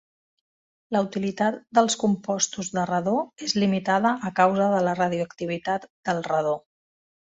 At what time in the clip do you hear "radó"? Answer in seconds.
2.93-3.15, 6.35-6.61